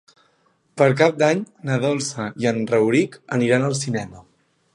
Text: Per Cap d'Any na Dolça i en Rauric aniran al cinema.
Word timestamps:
Per 0.81 0.87
Cap 1.01 1.19
d'Any 1.23 1.43
na 1.71 1.77
Dolça 1.85 2.25
i 2.45 2.49
en 2.53 2.61
Rauric 2.73 3.21
aniran 3.39 3.69
al 3.69 3.79
cinema. 3.83 4.27